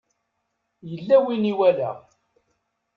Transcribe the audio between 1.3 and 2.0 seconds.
i walaɣ.